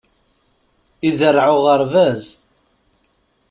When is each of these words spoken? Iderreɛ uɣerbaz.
Iderreɛ 1.07 1.49
uɣerbaz. 1.57 2.23